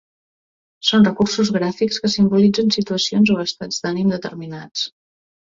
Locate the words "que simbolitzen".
2.05-2.73